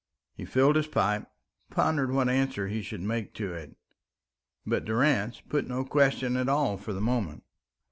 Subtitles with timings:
[0.33, 1.27] He filled his pipe,
[1.69, 3.75] pondering what answer he should make to it.
[4.65, 7.43] But Durrance put no question at all for the moment.